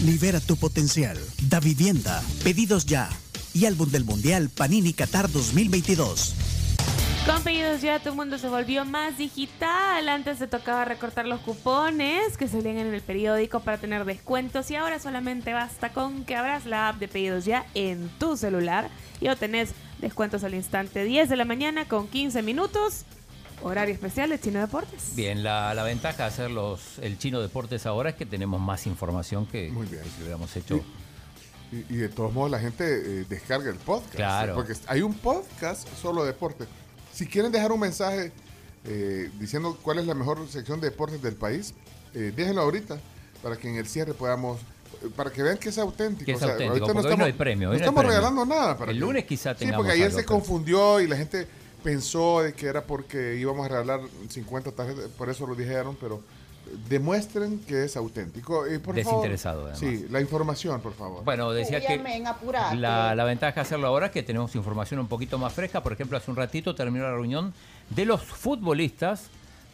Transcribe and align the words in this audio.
libera 0.00 0.40
tu 0.40 0.56
potencial, 0.56 1.18
Da 1.48 1.60
Vivienda, 1.60 2.22
pedidos 2.44 2.86
ya 2.86 3.08
y 3.52 3.66
álbum 3.66 3.90
del 3.90 4.04
Mundial 4.04 4.48
Panini 4.48 4.92
Qatar 4.92 5.30
2022. 5.30 6.34
Con 7.26 7.42
pedidos 7.42 7.82
ya 7.82 7.98
tu 7.98 8.14
mundo 8.14 8.38
se 8.38 8.48
volvió 8.48 8.84
más 8.84 9.18
digital. 9.18 10.08
Antes 10.08 10.38
te 10.38 10.46
tocaba 10.46 10.84
recortar 10.84 11.26
los 11.26 11.40
cupones 11.40 12.36
que 12.36 12.48
salían 12.48 12.78
en 12.78 12.94
el 12.94 13.02
periódico 13.02 13.60
para 13.60 13.78
tener 13.78 14.04
descuentos 14.04 14.70
y 14.70 14.76
ahora 14.76 14.98
solamente 14.98 15.52
basta 15.52 15.92
con 15.92 16.24
que 16.24 16.36
abras 16.36 16.64
la 16.64 16.88
app 16.88 16.98
de 16.98 17.08
pedidos 17.08 17.44
ya 17.44 17.66
en 17.74 18.08
tu 18.18 18.36
celular 18.36 18.88
y 19.20 19.28
obtenés 19.28 19.70
descuentos 20.00 20.44
al 20.44 20.54
instante 20.54 21.04
10 21.04 21.28
de 21.28 21.36
la 21.36 21.44
mañana 21.44 21.86
con 21.86 22.08
15 22.08 22.42
minutos. 22.42 23.04
Horario 23.62 23.94
especial 23.94 24.30
de 24.30 24.38
Chino 24.40 24.60
Deportes. 24.60 25.14
Bien, 25.16 25.42
la, 25.42 25.74
la 25.74 25.82
ventaja 25.82 26.18
de 26.18 26.28
hacer 26.28 26.50
los, 26.50 26.98
el 27.00 27.18
Chino 27.18 27.40
Deportes 27.40 27.86
ahora 27.86 28.10
es 28.10 28.16
que 28.16 28.26
tenemos 28.26 28.60
más 28.60 28.86
información 28.86 29.46
que, 29.46 29.70
Muy 29.70 29.86
bien. 29.86 30.02
que 30.02 30.08
si 30.08 30.16
lo 30.18 30.22
hubiéramos 30.22 30.56
hecho. 30.56 30.80
Y, 31.72 31.76
y 31.92 31.96
de 31.96 32.08
todos 32.08 32.32
modos 32.32 32.50
la 32.50 32.60
gente 32.60 32.84
eh, 32.84 33.24
descarga 33.28 33.68
el 33.70 33.76
podcast. 33.76 34.14
Claro. 34.14 34.54
Porque 34.54 34.74
hay 34.86 35.02
un 35.02 35.14
podcast 35.14 35.86
solo 36.00 36.22
de 36.22 36.28
deporte. 36.28 36.64
Si 37.12 37.26
quieren 37.26 37.52
dejar 37.52 37.72
un 37.72 37.80
mensaje 37.80 38.32
eh, 38.84 39.30
diciendo 39.38 39.76
cuál 39.82 39.98
es 39.98 40.06
la 40.06 40.14
mejor 40.14 40.46
sección 40.48 40.80
de 40.80 40.90
deportes 40.90 41.20
del 41.20 41.34
país, 41.34 41.74
eh, 42.14 42.32
déjenlo 42.34 42.62
ahorita 42.62 42.98
para 43.42 43.56
que 43.56 43.68
en 43.68 43.76
el 43.76 43.86
cierre 43.86 44.14
podamos... 44.14 44.60
eh, 45.02 45.08
Para 45.14 45.30
que 45.30 45.42
vean 45.42 45.58
que 45.58 45.68
es 45.68 45.78
auténtico. 45.78 46.24
Que 46.24 46.32
es 46.32 46.36
O 46.38 46.40
sea, 46.40 46.52
auténtico, 46.52 46.72
ahorita 46.86 46.92
porque 46.94 47.08
hoy 47.12 47.18
no 47.18 47.24
hay 47.26 47.32
premio, 47.32 47.68
No 47.68 47.72
hoy 47.72 47.76
no 47.78 47.82
hay 47.82 47.82
estamos 47.82 48.00
premio. 48.04 48.16
regalando 48.18 48.46
nada. 48.46 48.78
Para 48.78 48.92
El 48.92 48.96
que- 48.96 49.00
lunes 49.00 49.24
quizá 49.26 49.52
Sí, 49.52 49.58
tengamos 49.60 49.78
porque 49.80 49.92
ayer 49.92 50.06
algo, 50.06 50.18
se 50.18 50.24
pero- 50.24 50.34
confundió 50.38 51.00
y 51.00 51.06
la 51.06 51.16
gente 51.16 51.46
pensó 51.82 52.42
de 52.42 52.52
que 52.54 52.66
era 52.66 52.82
porque 52.84 53.36
íbamos 53.36 53.64
a 53.66 53.68
regalar 53.68 54.00
50 54.28 54.72
tarjetas, 54.72 55.04
por 55.16 55.28
eso 55.30 55.46
lo 55.46 55.54
dijeron, 55.54 55.96
pero 56.00 56.20
demuestren 56.88 57.58
que 57.60 57.84
es 57.84 57.96
auténtico. 57.96 58.66
Y 58.66 58.78
por 58.78 58.94
favor- 58.94 58.94
Desinteresado, 58.96 59.60
además. 59.62 59.78
Sí, 59.78 60.06
la 60.10 60.20
información, 60.20 60.80
por 60.80 60.94
favor. 60.94 61.24
Bueno, 61.24 61.50
decía 61.52 61.80
que 61.80 61.96
la, 62.76 63.14
la 63.14 63.24
ventaja 63.24 63.54
de 63.54 63.60
hacerlo 63.62 63.86
ahora 63.86 64.06
es 64.06 64.12
que 64.12 64.22
tenemos 64.22 64.54
información 64.54 65.00
un 65.00 65.08
poquito 65.08 65.38
más 65.38 65.52
fresca. 65.52 65.82
Por 65.82 65.92
ejemplo, 65.92 66.16
hace 66.18 66.30
un 66.30 66.36
ratito 66.36 66.74
terminó 66.74 67.04
la 67.04 67.12
reunión 67.12 67.54
de 67.90 68.04
los 68.04 68.22
futbolistas 68.22 69.28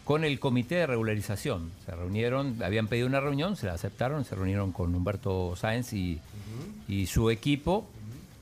con 0.04 0.22
el 0.22 0.38
comité 0.38 0.74
de 0.76 0.86
regularización. 0.86 1.72
Se 1.86 1.92
reunieron, 1.92 2.62
habían 2.62 2.86
pedido 2.88 3.06
una 3.06 3.20
reunión, 3.20 3.56
se 3.56 3.66
la 3.66 3.72
aceptaron, 3.72 4.24
se 4.24 4.34
reunieron 4.34 4.70
con 4.70 4.94
Humberto 4.94 5.56
Sáenz 5.56 5.94
y, 5.94 6.20
y 6.86 7.06
su 7.06 7.30
equipo 7.30 7.86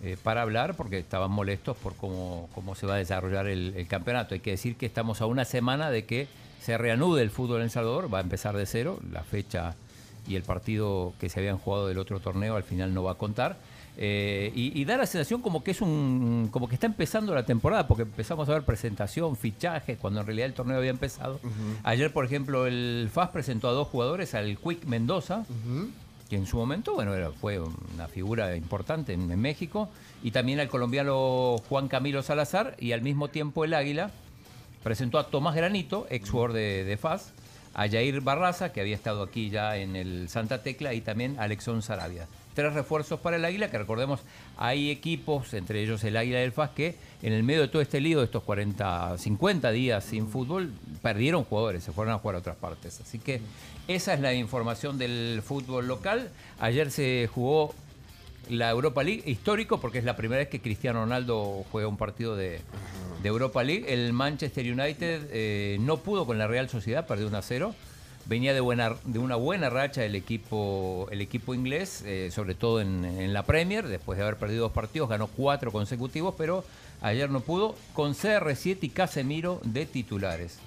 eh, 0.02 0.16
para 0.22 0.42
hablar 0.42 0.74
porque 0.74 0.98
estaban 0.98 1.30
molestos 1.30 1.76
por 1.76 1.94
cómo, 1.94 2.48
cómo 2.54 2.74
se 2.74 2.86
va 2.86 2.94
a 2.94 2.98
desarrollar 2.98 3.46
el, 3.46 3.74
el 3.76 3.86
campeonato. 3.86 4.34
Hay 4.34 4.40
que 4.40 4.50
decir 4.50 4.76
que 4.76 4.86
estamos 4.86 5.20
a 5.20 5.26
una 5.26 5.44
semana 5.44 5.90
de 5.90 6.04
que 6.04 6.26
se 6.60 6.78
reanude 6.78 7.22
el 7.22 7.30
fútbol 7.30 7.58
en 7.58 7.64
El 7.64 7.70
Salvador, 7.70 8.12
va 8.12 8.18
a 8.18 8.22
empezar 8.22 8.56
de 8.56 8.66
cero, 8.66 9.00
la 9.10 9.22
fecha 9.22 9.74
y 10.28 10.36
el 10.36 10.42
partido 10.42 11.12
que 11.18 11.28
se 11.28 11.40
habían 11.40 11.58
jugado 11.58 11.88
del 11.88 11.98
otro 11.98 12.20
torneo 12.20 12.54
al 12.56 12.62
final 12.62 12.94
no 12.94 13.02
va 13.02 13.12
a 13.12 13.14
contar. 13.16 13.56
Eh, 13.98 14.50
y, 14.54 14.80
y 14.80 14.86
da 14.86 14.96
la 14.96 15.04
sensación 15.04 15.42
como 15.42 15.62
que 15.62 15.72
es 15.72 15.82
un 15.82 16.48
como 16.50 16.66
que 16.66 16.76
está 16.76 16.86
empezando 16.86 17.34
la 17.34 17.44
temporada 17.44 17.86
porque 17.86 18.04
empezamos 18.04 18.48
a 18.48 18.52
ver 18.54 18.62
presentación, 18.62 19.36
fichajes 19.36 19.98
cuando 19.98 20.20
en 20.20 20.26
realidad 20.26 20.46
el 20.46 20.54
torneo 20.54 20.78
había 20.78 20.90
empezado. 20.90 21.40
Ayer, 21.82 22.12
por 22.12 22.24
ejemplo, 22.24 22.66
el 22.66 23.10
FAS 23.12 23.30
presentó 23.30 23.68
a 23.68 23.72
dos 23.72 23.88
jugadores, 23.88 24.34
al 24.34 24.56
Quick 24.56 24.86
Mendoza, 24.86 25.44
que 26.32 26.38
en 26.38 26.46
su 26.46 26.56
momento 26.56 26.94
bueno 26.94 27.14
era- 27.14 27.30
fue 27.30 27.58
una 27.60 28.08
figura 28.08 28.56
importante 28.56 29.12
en, 29.12 29.38
México, 29.38 29.90
y 30.22 30.30
también 30.30 30.60
al 30.60 30.68
colombiano 30.68 31.58
Juan 31.68 31.88
Camilo 31.88 32.22
Salazar, 32.22 32.74
y 32.78 32.92
al 32.92 33.02
mismo 33.02 33.28
tiempo 33.28 33.66
el 33.66 33.74
Águila 33.74 34.10
presentó 34.82 35.18
a 35.18 35.26
Tomás 35.26 35.54
Granito, 35.54 36.06
ex 36.08 36.30
jugador 36.30 36.54
de, 36.54 36.84
de 36.84 36.96
FAS, 36.96 37.34
a 37.74 37.86
Jair 37.86 38.22
Barraza, 38.22 38.72
que 38.72 38.80
había 38.80 38.94
estado 38.94 39.22
aquí 39.22 39.50
ya 39.50 39.76
en 39.76 39.94
el 39.94 40.30
Santa 40.30 40.62
Tecla, 40.62 40.94
y 40.94 41.02
también 41.02 41.38
a 41.38 41.42
Alexón 41.42 41.82
Sarabia. 41.82 42.26
Tres 42.54 42.74
refuerzos 42.74 43.20
para 43.20 43.36
el 43.36 43.44
Águila, 43.44 43.70
que 43.70 43.78
recordemos, 43.78 44.20
hay 44.56 44.90
equipos, 44.90 45.54
entre 45.54 45.82
ellos 45.82 46.04
el 46.04 46.16
Águila 46.16 46.40
y 46.40 46.44
el 46.44 46.52
FAS, 46.52 46.70
que 46.70 46.96
en 47.22 47.32
el 47.32 47.42
medio 47.42 47.62
de 47.62 47.68
todo 47.68 47.80
este 47.80 48.00
lío, 48.00 48.18
de 48.18 48.26
estos 48.26 48.42
40, 48.42 49.16
50 49.16 49.70
días 49.70 50.04
sin 50.04 50.28
fútbol, 50.28 50.70
perdieron 51.00 51.44
jugadores, 51.44 51.82
se 51.82 51.92
fueron 51.92 52.14
a 52.14 52.18
jugar 52.18 52.36
a 52.36 52.38
otras 52.40 52.56
partes. 52.56 53.00
Así 53.00 53.18
que 53.18 53.40
esa 53.88 54.14
es 54.14 54.20
la 54.20 54.34
información 54.34 54.98
del 54.98 55.42
fútbol 55.44 55.86
local. 55.88 56.30
Ayer 56.60 56.90
se 56.90 57.28
jugó 57.32 57.74
la 58.48 58.70
Europa 58.70 59.02
League, 59.02 59.22
histórico 59.26 59.80
porque 59.80 59.98
es 59.98 60.04
la 60.04 60.16
primera 60.16 60.40
vez 60.40 60.48
que 60.48 60.60
Cristiano 60.60 61.00
Ronaldo 61.00 61.64
juega 61.70 61.88
un 61.88 61.96
partido 61.96 62.36
de, 62.36 62.60
de 63.22 63.28
Europa 63.28 63.62
League. 63.62 63.92
El 63.92 64.12
Manchester 64.12 64.64
United 64.70 65.28
eh, 65.30 65.78
no 65.80 65.98
pudo 65.98 66.26
con 66.26 66.38
la 66.38 66.46
Real 66.46 66.68
Sociedad, 66.68 67.06
perdió 67.06 67.28
1 67.28 67.36
a 67.38 67.42
0. 67.42 67.74
Venía 68.24 68.54
de, 68.54 68.60
buena, 68.60 68.94
de 69.04 69.18
una 69.18 69.34
buena 69.34 69.68
racha 69.68 70.04
el 70.04 70.14
equipo, 70.14 71.08
el 71.10 71.20
equipo 71.20 71.54
inglés, 71.54 72.02
eh, 72.06 72.30
sobre 72.32 72.54
todo 72.54 72.80
en, 72.80 73.04
en 73.04 73.32
la 73.32 73.42
Premier, 73.42 73.86
después 73.86 74.16
de 74.16 74.22
haber 74.22 74.36
perdido 74.36 74.62
dos 74.62 74.72
partidos, 74.72 75.08
ganó 75.08 75.26
cuatro 75.26 75.72
consecutivos, 75.72 76.34
pero 76.38 76.64
ayer 77.00 77.28
no 77.30 77.40
pudo, 77.40 77.74
con 77.94 78.14
CR7 78.14 78.78
y 78.82 78.88
Casemiro 78.90 79.60
de 79.64 79.86
titulares. 79.86 80.58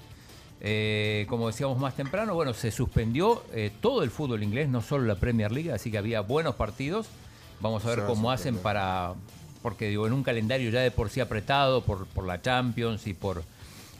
Eh, 0.60 1.26
como 1.28 1.46
decíamos 1.48 1.78
más 1.78 1.94
temprano, 1.94 2.34
bueno, 2.34 2.52
se 2.54 2.70
suspendió 2.70 3.42
eh, 3.52 3.70
todo 3.80 4.02
el 4.02 4.10
fútbol 4.10 4.42
inglés, 4.42 4.68
no 4.68 4.82
solo 4.82 5.04
la 5.04 5.16
Premier 5.16 5.52
League, 5.52 5.72
así 5.72 5.90
que 5.90 5.98
había 5.98 6.20
buenos 6.20 6.56
partidos. 6.56 7.06
Vamos 7.60 7.84
a 7.86 7.90
ver 7.90 8.00
a 8.00 8.06
cómo 8.06 8.30
hacen 8.30 8.58
para, 8.58 9.14
porque 9.62 9.88
digo, 9.88 10.06
en 10.06 10.12
un 10.12 10.22
calendario 10.22 10.70
ya 10.70 10.80
de 10.80 10.90
por 10.90 11.08
sí 11.08 11.20
apretado 11.20 11.82
por, 11.82 12.06
por 12.06 12.26
la 12.26 12.42
Champions 12.42 13.06
y 13.06 13.14
por 13.14 13.42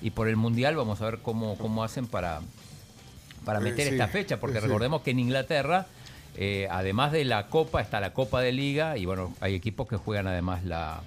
y 0.03 0.11
por 0.11 0.28
el 0.28 0.37
Mundial, 0.37 0.77
vamos 0.77 1.00
a 1.00 1.06
ver 1.06 1.19
cómo, 1.19 1.56
cómo 1.56 1.83
hacen 1.83 2.06
para, 2.06 2.41
para 3.47 3.61
Eh, 3.61 3.62
meter 3.62 3.87
sí, 3.89 3.93
esta 3.95 4.09
fecha, 4.09 4.39
porque 4.39 4.61
sí, 4.61 4.67
recordemos 4.67 5.01
que 5.01 5.12
en 5.12 5.21
Inglaterra, 5.21 5.87
eh, 6.37 6.69
además 6.71 7.12
de 7.12 7.25
la 7.25 7.47
Copa, 7.47 7.81
está 7.81 8.01
la 8.01 8.12
Copa 8.12 8.43
de 8.43 8.53
Liga 8.53 8.99
y 8.99 9.07
bueno, 9.07 9.33
hay 9.41 9.55
equipos 9.55 9.89
que 9.89 9.97
juegan 9.97 10.27
además 10.27 10.65
la, 10.65 11.01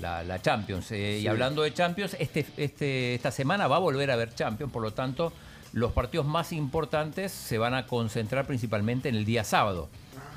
la, 0.00 0.22
la 0.22 0.40
Champions. 0.40 0.92
Eh, 0.92 1.18
Y 1.20 1.26
hablando 1.26 1.62
de 1.62 1.74
Champions, 1.74 2.14
este, 2.20 2.46
este, 2.56 3.14
esta 3.14 3.32
semana 3.32 3.66
va 3.66 3.76
a 3.76 3.80
volver 3.80 4.10
a 4.12 4.14
haber 4.14 4.32
Champions, 4.34 4.72
por 4.72 4.82
lo 4.82 4.92
tanto, 4.92 5.32
los 5.72 5.92
partidos 5.92 6.26
más 6.26 6.52
importantes 6.52 7.32
se 7.32 7.56
van 7.56 7.74
a 7.74 7.86
concentrar 7.86 8.46
principalmente 8.46 9.08
en 9.08 9.14
el 9.14 9.24
día 9.24 9.42
sábado. 9.42 9.88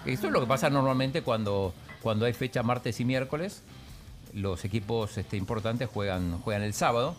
Esto 0.05 0.27
es 0.27 0.33
lo 0.33 0.39
que 0.39 0.47
pasa 0.47 0.69
normalmente 0.69 1.21
cuando, 1.23 1.73
cuando 2.01 2.25
hay 2.25 2.33
fecha 2.33 2.63
martes 2.63 2.99
y 2.99 3.05
miércoles. 3.05 3.61
Los 4.33 4.65
equipos 4.65 5.17
este, 5.17 5.37
importantes 5.37 5.89
juegan, 5.89 6.39
juegan 6.39 6.63
el 6.63 6.73
sábado. 6.73 7.15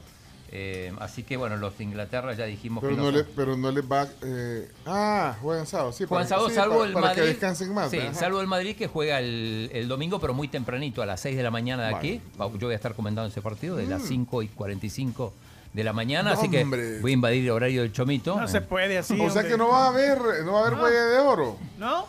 Eh, 0.57 0.93
así 1.01 1.25
que 1.25 1.37
bueno, 1.37 1.57
los 1.57 1.77
de 1.77 1.83
Inglaterra 1.83 2.33
ya 2.33 2.45
dijimos 2.45 2.81
Pero 2.81 2.95
que 2.95 3.03
no, 3.03 3.11
no 3.11 3.19
le, 3.19 3.25
pero 3.25 3.57
no 3.57 3.73
les 3.73 3.85
va. 3.91 4.07
eh, 4.23 4.71
ah, 4.87 5.35
juegan 5.43 5.67
sábado, 5.67 5.91
sí. 5.93 6.05
Juegan 6.05 6.29
sábado, 6.29 6.49
sí, 6.49 6.55
salvo 6.55 6.77
para- 6.77 6.87
el 6.87 6.93
para 6.95 7.07
Madrid. 7.09 7.23
que 7.23 7.29
descansen 7.29 7.75
más. 7.75 7.91
Sí, 7.91 7.99
ajá. 7.99 8.15
salvo 8.15 8.41
el 8.41 8.47
Madrid 8.47 8.77
que 8.77 8.87
juega 8.87 9.19
el, 9.19 9.69
el 9.73 9.89
domingo, 9.89 10.21
pero 10.21 10.33
muy 10.33 10.47
tempranito, 10.47 11.03
a 11.03 11.07
las 11.07 11.19
6 11.21 11.37
de 11.37 11.43
la 11.43 11.51
mañana 11.51 11.87
de 11.89 11.93
Vale. 11.95 12.09
aquí. 12.17 12.21
Yo 12.59 12.67
voy 12.69 12.73
a 12.73 12.77
estar 12.77 12.95
comentando 12.95 13.29
ese 13.29 13.43
partido 13.43 13.75
de 13.75 13.87
las 13.89 14.03
Mm. 14.03 14.07
5 14.07 14.43
y 14.45 14.49
45 14.49 15.33
de 15.73 15.83
la 15.83 15.93
mañana, 15.93 16.35
No, 16.35 16.39
así 16.39 16.49
que 16.49 16.63
hombre. 16.63 17.01
voy 17.01 17.11
a 17.11 17.15
invadir 17.15 17.43
el 17.47 17.51
horario 17.51 17.83
del 17.83 17.93
Chomito. 17.93 18.39
No 18.41 18.47
se 18.47 18.61
puede 18.61 18.97
así. 18.97 19.15
o 19.21 19.29
sea 19.31 19.41
hombre. 19.43 19.49
que 19.49 19.59
no 19.59 19.69
va 19.71 19.87
a 19.87 19.89
haber, 19.89 20.19
no 20.45 20.53
va 20.53 20.59
a 20.59 20.67
haber 20.69 20.77
No. 20.79 20.85
huella 20.85 21.05
de 21.07 21.19
oro. 21.19 21.59
¿No? 21.79 22.07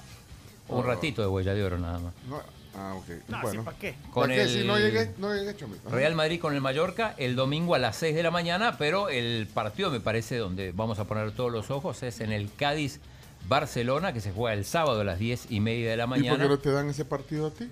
Un 0.67 0.83
ratito 0.85 1.23
de 1.23 1.27
huella 1.29 1.55
de 1.55 1.63
oro 1.63 1.79
nada 1.79 1.97
más. 1.97 2.13
No, 2.29 2.39
ah, 2.77 2.95
ok. 2.95 3.07
No, 3.27 3.41
bueno. 3.41 3.61
¿sí, 3.61 3.65
¿para 3.65 3.77
qué? 3.77 3.95
Con 4.11 4.23
¿Para 4.23 4.35
qué? 4.35 4.41
el 4.43 4.49
Si 4.49 4.67
no 4.67 4.77
llegué, 4.77 5.11
no 5.17 5.33
llegué. 5.33 5.55
Real 5.89 6.15
Madrid 6.15 6.39
con 6.39 6.53
el 6.53 6.61
Mallorca 6.61 7.13
el 7.17 7.35
domingo 7.35 7.75
a 7.75 7.79
las 7.79 7.95
6 7.97 8.15
de 8.15 8.23
la 8.23 8.31
mañana, 8.31 8.77
pero 8.77 9.09
el 9.09 9.47
partido 9.53 9.91
me 9.91 9.99
parece 9.99 10.37
donde 10.37 10.71
vamos 10.71 10.99
a 10.99 11.05
poner 11.05 11.31
todos 11.31 11.51
los 11.51 11.71
ojos 11.71 12.03
es 12.03 12.19
en 12.19 12.31
el 12.31 12.51
Cádiz 12.53 12.99
Barcelona, 13.47 14.13
que 14.13 14.21
se 14.21 14.31
juega 14.31 14.53
el 14.53 14.65
sábado 14.65 15.01
a 15.01 15.03
las 15.03 15.19
10 15.19 15.51
y 15.51 15.59
media 15.59 15.91
de 15.91 15.97
la 15.97 16.05
¿Y 16.05 16.07
por 16.07 16.17
qué 16.17 16.29
mañana. 16.29 16.47
no 16.47 16.57
te 16.59 16.71
dan 16.71 16.89
ese 16.89 17.05
partido 17.05 17.47
a 17.47 17.51
ti? 17.51 17.69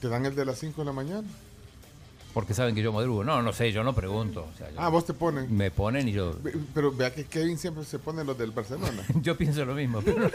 ¿Te 0.00 0.08
dan 0.08 0.26
el 0.26 0.34
de 0.34 0.44
las 0.44 0.58
5 0.58 0.80
de 0.82 0.84
la 0.84 0.92
mañana? 0.92 1.26
Porque 2.34 2.52
saben 2.52 2.74
que 2.74 2.82
yo 2.82 2.92
madrugo. 2.92 3.22
No, 3.22 3.40
no 3.42 3.52
sé, 3.52 3.70
yo 3.70 3.84
no 3.84 3.94
pregunto. 3.94 4.48
O 4.52 4.58
sea, 4.58 4.68
yo- 4.68 4.74
Ah, 4.80 4.88
vos 4.88 5.06
te 5.06 5.14
ponen. 5.14 5.56
me 5.56 5.70
ponen 5.70 6.08
y 6.08 6.12
yo. 6.12 6.34
Pero 6.74 6.90
vea 6.92 7.14
que 7.14 7.24
Kevin 7.26 7.56
siempre 7.56 7.84
se 7.84 8.00
pone 8.00 8.24
los 8.24 8.36
del 8.36 8.50
Barcelona. 8.50 9.02
Yo 9.22 9.36
pienso 9.36 9.64
lo 9.64 9.74
mismo. 9.74 10.02
pero- 10.02 10.28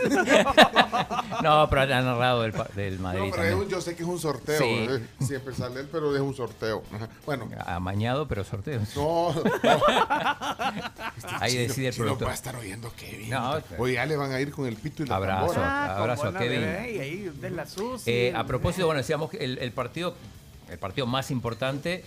no, 1.44 1.68
pero 1.70 1.82
han 1.82 1.90
narrado 2.06 2.44
del, 2.44 2.54
del 2.76 3.00
Madrid. 3.00 3.20
No, 3.20 3.32
pero 3.32 3.44
es 3.44 3.50
también. 3.50 3.54
un- 3.56 3.68
yo 3.70 3.82
sé 3.82 3.96
que 3.98 4.04
es 4.04 4.10
un 4.10 4.20
sorteo. 4.20 4.58
Sí. 4.60 4.66
eh, 4.90 5.06
Siempre 5.20 5.54
sale 5.54 5.82
él, 5.82 5.90
pero 5.92 6.16
es 6.16 6.22
un 6.22 6.34
sorteo. 6.34 6.84
Bueno, 7.26 7.50
Amañado, 7.66 8.26
pero 8.28 8.44
sorteo. 8.46 8.80
no. 8.96 9.30
Ahí 11.40 11.56
decide 11.58 11.88
el 11.88 11.94
Si 11.94 12.00
no 12.00 12.06
productor. 12.06 12.28
va 12.28 12.32
a 12.32 12.36
estar 12.36 12.56
oyendo 12.56 12.92
Kevin. 12.98 13.30
No, 13.30 13.58
Hoy 13.78 13.94
ya 13.94 14.06
le 14.06 14.16
van 14.16 14.32
a 14.32 14.40
ir 14.40 14.52
con 14.52 14.66
el 14.68 14.76
pito 14.76 15.04
y 15.04 15.08
la 15.08 15.16
Abrazo. 15.18 15.48
tambora. 15.54 15.98
Abrazo 15.98 16.28
a 16.28 16.34
Kevin. 16.38 16.62
Y 16.62 17.00
ahí 17.00 17.32
de 17.42 17.50
la 17.52 17.66
sucia. 17.66 18.12
Eh, 18.12 18.34
a 18.36 18.46
propósito, 18.46 18.86
bueno, 18.86 19.00
decíamos 19.00 19.30
que 19.30 19.38
el, 19.38 19.58
el 19.60 19.72
partido, 19.72 20.16
el 20.72 20.78
partido 20.78 21.08
más 21.08 21.32
importante, 21.32 22.04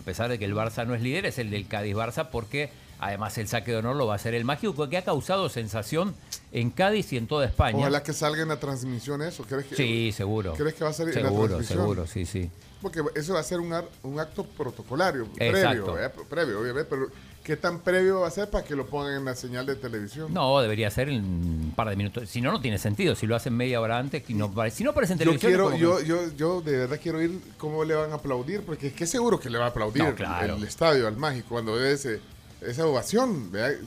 a 0.00 0.02
pesar 0.04 0.28
de 0.30 0.38
que 0.38 0.44
el 0.44 0.54
Barça 0.54 0.86
no 0.86 0.94
es 0.94 1.02
líder, 1.02 1.26
es 1.26 1.38
el 1.38 1.50
del 1.50 1.68
Cádiz-Barça, 1.68 2.28
porque 2.30 2.70
además 3.00 3.36
el 3.38 3.48
saque 3.48 3.70
de 3.72 3.76
honor 3.78 3.96
lo 3.96 4.06
va 4.06 4.14
a 4.14 4.16
hacer 4.16 4.34
el 4.34 4.44
mágico, 4.44 4.88
que 4.88 4.96
ha 4.96 5.04
causado 5.04 5.48
sensación 5.48 6.14
en 6.52 6.70
Cádiz 6.70 7.12
y 7.12 7.16
en 7.16 7.26
toda 7.26 7.46
España. 7.46 7.78
Ojalá 7.78 8.02
que 8.02 8.12
salga 8.12 8.42
en 8.42 8.48
la 8.48 8.58
transmisión 8.58 9.22
eso. 9.22 9.44
¿Crees 9.44 9.66
que, 9.66 9.76
Sí, 9.76 10.12
seguro. 10.12 10.54
¿Crees 10.54 10.74
que 10.74 10.84
va 10.84 10.90
a 10.90 10.94
salir 10.94 11.16
en 11.16 11.22
la 11.24 11.28
Seguro, 11.28 11.48
transmisión? 11.48 11.78
seguro, 11.78 12.06
sí, 12.06 12.24
sí. 12.26 12.50
Porque 12.80 13.02
eso 13.16 13.34
va 13.34 13.40
a 13.40 13.44
ser 13.44 13.58
un, 13.60 13.72
ar- 13.72 13.88
un 14.04 14.20
acto 14.20 14.44
protocolario, 14.44 15.28
Exacto. 15.36 15.84
previo, 15.94 15.98
¿eh? 16.06 16.10
previo, 16.30 16.60
obviamente, 16.60 16.88
pero 16.88 17.08
¿qué 17.44 17.56
tan 17.56 17.80
previo 17.80 18.20
va 18.20 18.28
a 18.28 18.30
ser 18.30 18.50
para 18.50 18.64
que 18.64 18.76
lo 18.76 18.86
pongan 18.86 19.14
en 19.14 19.24
la 19.24 19.34
señal 19.34 19.64
de 19.66 19.74
televisión? 19.76 20.32
No, 20.34 20.60
debería 20.60 20.90
ser 20.90 21.08
en 21.08 21.24
un 21.24 21.72
par 21.74 21.88
de 21.88 21.96
minutos. 21.96 22.28
Si 22.28 22.40
no, 22.40 22.52
no 22.52 22.60
tiene 22.60 22.78
sentido. 22.78 23.14
Si 23.14 23.26
lo 23.26 23.34
hacen 23.36 23.54
media 23.56 23.80
hora 23.80 23.98
antes, 23.98 24.22
y 24.28 24.34
no, 24.34 24.50
pare- 24.52 24.70
si 24.70 24.84
no 24.84 24.90
aparece 24.90 25.14
en 25.14 25.18
yo 25.20 25.24
televisión. 25.24 25.50
quiero, 25.52 25.64
es 25.70 25.80
como 25.80 25.82
yo, 25.82 26.00
yo, 26.02 26.32
yo 26.36 26.60
de 26.60 26.76
verdad 26.78 26.98
quiero 27.02 27.22
ir 27.22 27.40
cómo 27.56 27.84
le 27.84 27.94
van 27.94 28.12
a 28.12 28.16
aplaudir, 28.16 28.62
porque 28.62 28.88
es 28.88 28.92
que 28.92 29.06
seguro 29.06 29.40
que 29.40 29.48
le 29.50 29.58
va 29.58 29.66
a 29.66 29.68
aplaudir 29.68 30.02
No, 30.04 30.14
claro. 30.14 30.56
el 30.56 30.64
estadio 30.64 31.06
al 31.06 31.16
mágico 31.16 31.46
cuando 31.50 31.72
ve 31.74 31.92
ese, 31.92 32.20
esa 32.60 32.86
ovación. 32.86 33.50
¿verdad? 33.50 33.78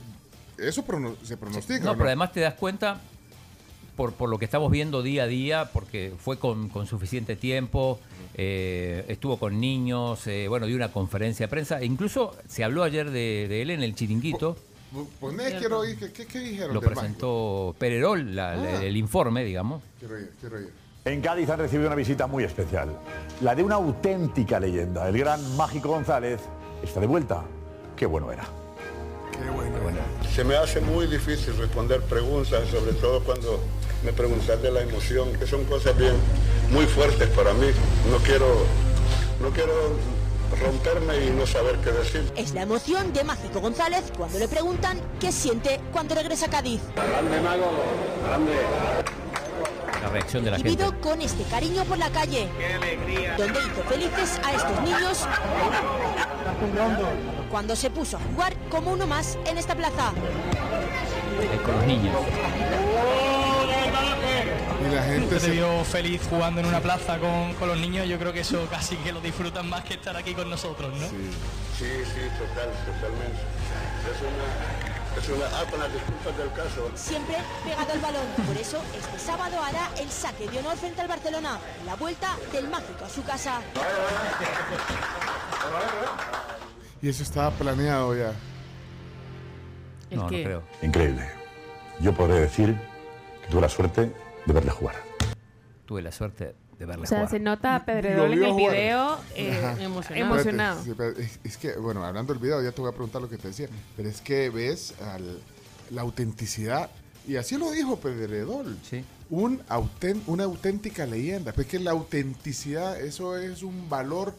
Eso 0.58 0.84
prono- 0.84 1.16
se 1.22 1.36
pronostica. 1.36 1.84
No, 1.84 1.92
¿o 1.92 1.94
pero 1.94 2.06
además 2.08 2.32
te 2.32 2.40
das 2.40 2.54
cuenta, 2.54 3.00
por, 3.96 4.12
por 4.14 4.28
lo 4.28 4.38
que 4.38 4.44
estamos 4.44 4.70
viendo 4.70 5.02
día 5.02 5.24
a 5.24 5.26
día, 5.26 5.70
porque 5.72 6.12
fue 6.18 6.38
con, 6.38 6.68
con 6.68 6.86
suficiente 6.86 7.36
tiempo, 7.36 7.98
eh, 8.34 9.04
estuvo 9.08 9.36
con 9.38 9.60
niños, 9.60 10.26
eh, 10.26 10.46
bueno, 10.48 10.66
dio 10.66 10.76
una 10.76 10.92
conferencia 10.92 11.46
de 11.46 11.50
prensa, 11.50 11.80
e 11.80 11.84
incluso 11.86 12.34
se 12.48 12.64
habló 12.64 12.82
ayer 12.82 13.10
de, 13.10 13.46
de 13.48 13.62
él 13.62 13.70
en 13.70 13.82
el 13.82 13.94
chiringuito, 13.94 14.56
Poné, 15.20 15.56
quiero 15.58 15.78
oír, 15.80 15.98
¿qué, 15.98 16.12
qué, 16.12 16.26
qué 16.26 16.38
dijeron? 16.40 16.74
lo 16.74 16.80
presentó 16.82 17.74
Pererol, 17.78 18.36
la- 18.36 18.54
la- 18.56 18.78
Ah. 18.78 18.84
el 18.84 18.96
informe, 18.98 19.42
digamos. 19.42 19.82
Quiero 19.98 20.18
ir, 20.20 20.30
quiero 20.38 20.60
ir. 20.60 20.70
En 21.06 21.20
Cádiz 21.22 21.48
han 21.48 21.58
recibido 21.60 21.88
una 21.88 21.96
visita 21.96 22.26
muy 22.26 22.44
especial, 22.44 22.90
la 23.40 23.54
de 23.54 23.62
una 23.62 23.76
auténtica 23.76 24.60
leyenda. 24.60 25.08
El 25.08 25.16
gran 25.18 25.56
Mágico 25.56 25.88
González 25.88 26.40
está 26.84 27.00
de 27.00 27.06
vuelta. 27.06 27.42
Qué 27.96 28.04
bueno 28.06 28.30
era. 28.30 28.44
Qué 29.32 29.50
bueno. 29.50 29.72
Se 30.34 30.44
me 30.44 30.56
hace 30.56 30.80
muy 30.82 31.06
difícil 31.06 31.56
responder 31.56 32.02
preguntas, 32.02 32.68
sobre 32.68 32.92
todo 32.92 33.24
cuando 33.24 33.60
me 34.04 34.12
preguntas 34.12 34.60
de 34.62 34.70
la 34.70 34.80
emoción, 34.82 35.32
que 35.34 35.46
son 35.46 35.64
cosas 35.64 35.96
bien 35.96 36.14
muy 36.70 36.86
fuertes 36.86 37.28
para 37.30 37.52
mí. 37.54 37.68
No 38.10 38.18
quiero, 38.18 38.64
no 39.40 39.50
quiero 39.50 39.72
romperme 40.60 41.26
y 41.26 41.30
no 41.30 41.46
saber 41.46 41.76
qué 41.78 41.92
decir. 41.92 42.30
Es 42.36 42.52
la 42.52 42.62
emoción 42.62 43.12
de 43.12 43.24
Mágico 43.24 43.60
González 43.60 44.04
cuando 44.16 44.38
le 44.38 44.48
preguntan 44.48 45.00
qué 45.20 45.32
siente 45.32 45.80
cuando 45.92 46.14
regresa 46.14 46.46
a 46.46 46.50
Cádiz. 46.50 46.80
Grande 46.94 47.40
mago, 47.40 47.70
grande. 48.26 48.52
La 50.02 50.08
reacción 50.08 50.44
de 50.44 50.50
la 50.50 50.56
gente. 50.56 50.70
Vivido 50.70 51.00
con 51.00 51.20
este 51.20 51.44
cariño 51.44 51.84
por 51.84 51.96
la 51.96 52.10
calle, 52.10 52.48
donde 53.38 53.60
hizo 53.60 53.82
felices 53.88 54.40
a 54.44 54.52
estos 54.52 54.82
niños 54.82 55.26
cuando 57.50 57.76
se 57.76 57.90
puso 57.90 58.16
a 58.16 58.20
jugar 58.20 58.54
como 58.68 58.92
uno 58.92 59.06
más 59.06 59.38
en 59.46 59.58
esta 59.58 59.74
plaza. 59.76 60.12
eh, 61.40 61.60
con 61.64 61.76
los 61.76 61.86
niños. 61.86 62.14
Y 64.84 64.94
la 64.94 65.02
gente 65.02 65.34
te 65.34 65.40
se... 65.40 65.50
vio 65.50 65.84
feliz 65.84 66.22
jugando 66.28 66.60
en 66.60 66.66
una 66.66 66.80
plaza 66.80 67.18
con, 67.18 67.54
con 67.54 67.68
los 67.68 67.78
niños, 67.78 68.08
yo 68.08 68.18
creo 68.18 68.32
que 68.32 68.40
eso 68.40 68.66
casi 68.70 68.96
que 68.96 69.12
lo 69.12 69.20
disfrutan 69.20 69.68
más 69.68 69.84
que 69.84 69.94
estar 69.94 70.16
aquí 70.16 70.34
con 70.34 70.50
nosotros, 70.50 70.92
¿no? 70.98 71.06
Sí, 71.06 71.88
sí, 72.04 72.20
total, 72.38 72.70
totalmente. 72.86 73.40
Es 74.02 74.18
una, 74.20 75.20
es 75.20 75.28
una, 75.28 75.46
ah, 75.58 75.64
con 75.70 75.78
las 75.78 75.92
disculpas 75.92 76.36
del 76.36 76.52
caso. 76.52 76.90
Siempre 76.94 77.36
pegado 77.64 77.92
al 77.92 77.98
balón. 78.00 78.26
Por 78.46 78.56
eso 78.56 78.82
este 78.96 79.18
sábado 79.18 79.62
hará 79.62 79.90
el 80.00 80.10
saque 80.10 80.48
de 80.48 80.58
honor 80.58 80.76
frente 80.76 81.00
al 81.00 81.08
Barcelona. 81.08 81.58
La 81.86 81.94
vuelta 81.96 82.36
del 82.52 82.68
mágico 82.68 83.04
a 83.04 83.08
su 83.08 83.22
casa. 83.22 83.60
Y 87.00 87.08
eso 87.08 87.22
estaba 87.22 87.50
planeado 87.50 88.16
ya. 88.16 88.32
¿El 90.10 90.18
No, 90.18 90.22
no 90.24 90.28
creo. 90.28 90.62
Increíble. 90.82 91.28
Yo 92.00 92.12
podré 92.12 92.40
decir 92.40 92.76
que 93.42 93.48
tuve 93.48 93.60
la 93.60 93.68
suerte 93.68 94.12
de 94.46 94.52
verle 94.52 94.70
jugar. 94.70 94.96
Tuve 95.86 96.02
la 96.02 96.12
suerte 96.12 96.54
de 96.78 96.86
verle 96.86 97.04
O 97.04 97.06
sea, 97.06 97.18
jugar. 97.18 97.30
se 97.30 97.38
nota 97.40 97.76
a 97.76 97.84
Pedredol 97.84 98.32
en 98.32 98.42
el 98.44 98.50
jugar. 98.52 98.74
video 98.76 99.18
eh, 99.36 99.76
emocionado. 99.80 100.80
Espérate, 100.80 100.84
sí, 100.84 100.90
espérate, 100.90 101.22
es, 101.22 101.40
es 101.44 101.56
que, 101.56 101.76
bueno, 101.76 102.04
hablando 102.04 102.32
del 102.32 102.42
video, 102.42 102.62
ya 102.62 102.72
te 102.72 102.80
voy 102.80 102.88
a 102.90 102.92
preguntar 102.92 103.20
lo 103.22 103.28
que 103.28 103.38
te 103.38 103.48
decía, 103.48 103.68
pero 103.96 104.08
es 104.08 104.20
que 104.20 104.50
ves 104.50 104.94
al- 105.00 105.40
la 105.90 106.02
autenticidad, 106.02 106.90
y 107.28 107.36
así 107.36 107.56
lo 107.56 107.70
dijo 107.70 107.96
Pedredol, 108.00 108.78
Sí. 108.88 109.04
un 109.30 109.60
auten- 109.68 110.22
una 110.26 110.44
auténtica 110.44 111.06
leyenda, 111.06 111.52
pues 111.52 111.66
que 111.66 111.78
la 111.78 111.90
autenticidad, 111.92 112.98
eso 113.00 113.36
es 113.36 113.62
un 113.62 113.88
valor 113.88 114.34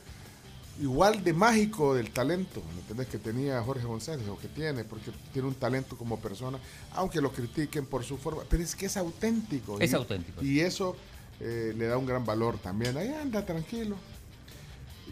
igual 0.82 1.24
de 1.24 1.34
mágico 1.34 1.94
del 1.96 2.10
talento, 2.12 2.62
¿me 2.74 2.80
entiendes? 2.82 3.08
Que 3.08 3.18
tenía 3.20 3.62
Jorge 3.62 3.86
González, 3.86 4.28
o 4.28 4.38
que 4.38 4.48
tiene, 4.48 4.84
porque 4.84 5.12
tiene 5.32 5.48
un 5.48 5.56
talento 5.56 5.98
como 5.98 6.20
persona, 6.20 6.58
aunque 6.94 7.22
lo 7.22 7.32
critiquen 7.32 7.86
por 7.86 8.04
su 8.04 8.18
forma, 8.18 8.44
pero 8.50 8.64
es 8.64 8.76
que 8.76 8.88
es 8.88 8.98
auténtico. 8.98 9.80
Es 9.80 9.92
y- 9.92 9.96
auténtico. 9.96 10.44
Y 10.44 10.60
eso 10.62 10.96
eh, 11.40 11.74
le 11.78 11.86
da 11.88 11.98
un 11.98 12.06
gran 12.06 12.26
valor 12.26 12.58
también. 12.58 12.98
Ahí 12.98 13.10
anda, 13.10 13.46
tranquilo. 13.46 13.96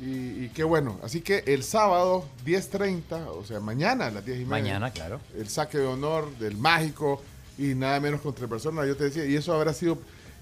Y, 0.01 0.45
y 0.45 0.51
qué 0.53 0.63
bueno. 0.63 0.99
Así 1.03 1.21
que 1.21 1.43
el 1.45 1.63
sábado, 1.63 2.25
10.30, 2.45 3.27
o 3.27 3.43
sea, 3.43 3.59
mañana 3.59 4.07
a 4.07 4.11
las 4.11 4.25
10 4.25 4.37
y 4.37 4.39
media. 4.45 4.49
Mañana, 4.49 4.91
claro. 4.91 5.19
El 5.37 5.47
saque 5.49 5.77
de 5.77 5.85
honor 5.85 6.35
del 6.37 6.57
mágico 6.57 7.21
y 7.57 7.75
nada 7.75 7.99
menos 7.99 8.21
contra 8.21 8.45
el 8.45 8.49
persona, 8.49 8.85
yo 8.85 8.95
te 8.95 9.03
decía. 9.05 9.25
Y 9.25 9.35
eso 9.35 9.53
habrá 9.53 9.73
sido 9.73 9.99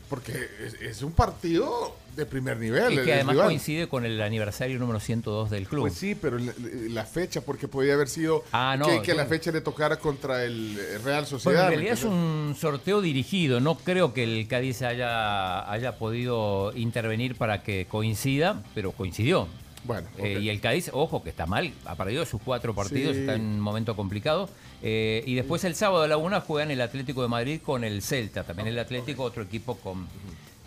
porque 0.09 0.31
es, 0.63 0.75
es 0.75 1.01
un 1.01 1.11
partido 1.11 1.95
de 2.15 2.25
primer 2.25 2.57
nivel. 2.57 2.93
Y 2.93 3.03
que 3.03 3.13
además 3.13 3.33
rival. 3.35 3.47
coincide 3.47 3.87
con 3.87 4.05
el 4.05 4.21
aniversario 4.21 4.77
número 4.79 4.99
102 4.99 5.49
del 5.49 5.67
club. 5.67 5.81
Pues 5.83 5.93
sí, 5.93 6.15
pero 6.15 6.37
la, 6.37 6.53
la 6.89 7.05
fecha, 7.05 7.41
porque 7.41 7.67
podía 7.67 7.93
haber 7.93 8.07
sido 8.09 8.43
Ah, 8.51 8.75
no, 8.77 8.87
que, 8.87 9.01
que 9.01 9.13
la 9.13 9.25
fecha 9.25 9.51
le 9.51 9.61
tocara 9.61 9.97
contra 9.97 10.43
el 10.43 10.77
eh, 10.79 10.97
Real 11.03 11.25
Sociedad. 11.25 11.63
en 11.63 11.69
¿me 11.69 11.75
realidad 11.75 11.93
es 11.93 12.03
un 12.03 12.55
sorteo 12.59 13.01
dirigido. 13.01 13.59
No 13.59 13.75
creo 13.75 14.13
que 14.13 14.23
el 14.23 14.47
Cádiz 14.47 14.81
haya, 14.81 15.69
haya 15.71 15.97
podido 15.97 16.71
intervenir 16.75 17.35
para 17.35 17.63
que 17.63 17.85
coincida, 17.89 18.63
pero 18.75 18.91
coincidió. 18.91 19.47
Bueno, 19.85 20.07
Eh, 20.17 20.39
y 20.41 20.49
el 20.49 20.59
Cádiz, 20.59 20.89
ojo, 20.91 21.23
que 21.23 21.29
está 21.29 21.45
mal, 21.45 21.71
ha 21.85 21.95
perdido 21.95 22.25
sus 22.25 22.41
cuatro 22.41 22.75
partidos, 22.75 23.13
Sí. 23.15 23.21
está 23.21 23.35
en 23.35 23.41
un 23.45 23.59
momento 23.61 23.95
complicado. 23.95 24.49
Eh, 24.83 25.23
y 25.25 25.35
después 25.35 25.63
el 25.63 25.73
sábado 25.73 26.03
a 26.03 26.07
la 26.07 26.17
una 26.17 26.41
juegan 26.41 26.69
el 26.69 26.81
Atlético 26.81 27.21
de 27.21 27.29
Madrid 27.29 27.61
con 27.63 27.83
el 27.85 28.01
Celta. 28.01 28.43
También 28.43 28.67
el 28.67 28.77
Atlético, 28.77 29.23
otro 29.23 29.41
equipo 29.43 29.75
con, 29.77 30.05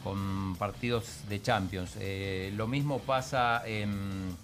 con 0.02 0.56
partidos 0.56 1.04
de 1.28 1.40
Champions. 1.40 1.92
Eh, 2.00 2.52
lo 2.56 2.66
mismo 2.66 2.98
pasa 2.98 3.62
en, 3.66 4.34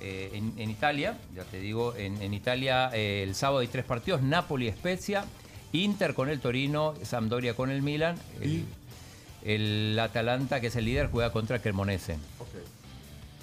eh, 0.00 0.30
en, 0.32 0.54
en 0.56 0.70
Italia, 0.70 1.18
ya 1.34 1.44
te 1.44 1.60
digo, 1.60 1.94
en, 1.96 2.20
en 2.22 2.34
Italia 2.34 2.90
eh, 2.92 3.22
el 3.22 3.34
sábado 3.34 3.60
hay 3.60 3.68
tres 3.68 3.84
partidos, 3.84 4.22
Napoli, 4.22 4.70
Spezia, 4.70 5.24
Inter 5.72 6.14
con 6.14 6.28
el 6.28 6.40
Torino, 6.40 6.94
Sampdoria 7.02 7.54
con 7.54 7.70
el 7.70 7.82
Milan. 7.82 8.16
El, 8.40 8.64
el 9.44 9.98
Atalanta, 9.98 10.60
que 10.60 10.68
es 10.68 10.76
el 10.76 10.84
líder, 10.84 11.10
juega 11.10 11.32
contra 11.32 11.60
Cremonese. 11.60 12.14
Ok. 12.38 12.77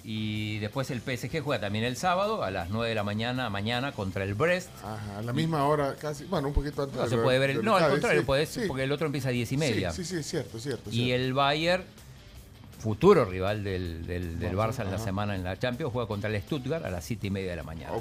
Y 0.08 0.60
después 0.60 0.92
el 0.92 1.02
PSG 1.02 1.42
juega 1.42 1.60
también 1.62 1.84
el 1.84 1.98
sábado 1.98 2.44
a 2.44 2.52
las 2.52 2.70
9 2.70 2.90
de 2.90 2.94
la 2.94 3.04
mañana, 3.04 3.50
mañana 3.50 3.92
contra 3.92 4.24
el 4.24 4.36
Brest. 4.36 4.70
Ajá, 4.84 5.18
a 5.18 5.22
la 5.24 5.34
misma 5.34 5.66
hora, 5.66 5.96
casi, 5.96 6.26
bueno, 6.26 6.50
un 6.50 6.54
poquito 6.54 6.84
antes. 6.84 6.96
No 6.96 7.02
del- 7.02 7.10
se 7.10 7.18
puede 7.18 7.40
ver 7.40 7.50
el. 7.50 7.66
No, 7.66 7.76
al 7.76 7.90
contrario, 7.90 8.22
sí, 8.22 8.26
podés, 8.28 8.50
sí. 8.50 8.62
porque 8.68 8.84
el 8.84 8.92
otro 8.92 9.08
empieza 9.08 9.30
a 9.30 9.32
10 9.32 9.52
y 9.54 9.58
media. 9.58 9.92
Sí, 9.92 10.04
sí, 10.04 10.12
sí, 10.14 10.20
es 10.20 10.28
cierto, 10.28 10.58
es 10.58 10.64
cierto. 10.64 10.90
Y 10.92 11.06
cierto. 11.06 11.16
el 11.24 11.34
Bayern, 11.34 11.84
futuro 12.78 13.26
rival 13.26 13.64
del, 13.64 14.06
del, 14.06 14.38
del 14.38 14.56
Barça, 14.56 14.84
en 14.84 14.92
la 14.92 15.00
semana 15.00 15.34
en 15.36 15.44
la 15.44 15.58
Champions, 15.58 15.92
juega 15.92 16.08
contra 16.08 16.30
el 16.30 16.40
Stuttgart 16.40 16.86
a 16.86 16.92
las 16.92 17.04
7 17.04 17.26
y 17.26 17.30
media 17.32 17.50
de 17.50 17.56
la 17.56 17.64
mañana. 17.64 17.94